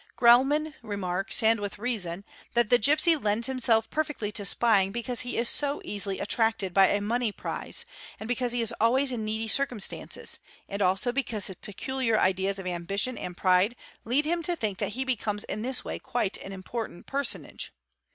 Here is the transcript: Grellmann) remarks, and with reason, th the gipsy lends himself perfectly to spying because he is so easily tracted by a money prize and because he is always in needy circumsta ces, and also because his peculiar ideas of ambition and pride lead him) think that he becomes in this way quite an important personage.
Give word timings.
Grellmann) 0.17 0.73
remarks, 0.81 1.43
and 1.43 1.59
with 1.59 1.77
reason, 1.77 2.25
th 2.55 2.69
the 2.69 2.79
gipsy 2.79 3.15
lends 3.15 3.45
himself 3.45 3.87
perfectly 3.91 4.31
to 4.31 4.43
spying 4.45 4.91
because 4.91 5.19
he 5.21 5.37
is 5.37 5.47
so 5.47 5.79
easily 5.85 6.17
tracted 6.25 6.73
by 6.73 6.87
a 6.87 6.99
money 6.99 7.31
prize 7.31 7.85
and 8.19 8.27
because 8.27 8.51
he 8.51 8.63
is 8.63 8.73
always 8.81 9.11
in 9.11 9.23
needy 9.23 9.47
circumsta 9.47 10.11
ces, 10.11 10.39
and 10.67 10.81
also 10.81 11.11
because 11.11 11.45
his 11.45 11.57
peculiar 11.57 12.19
ideas 12.19 12.57
of 12.57 12.65
ambition 12.65 13.15
and 13.15 13.37
pride 13.37 13.75
lead 14.03 14.25
him) 14.25 14.41
think 14.41 14.79
that 14.79 14.93
he 14.97 15.05
becomes 15.05 15.43
in 15.43 15.61
this 15.61 15.85
way 15.85 15.99
quite 15.99 16.35
an 16.37 16.51
important 16.51 17.05
personage. 17.05 17.71